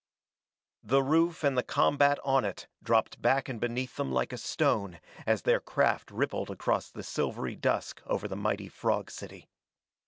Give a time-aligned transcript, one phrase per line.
[0.81, 4.99] The roof and the combat on it dropped back and beneath them like a stone
[5.27, 9.47] as their craft ripped across the silvery dusk over the mighty frog city.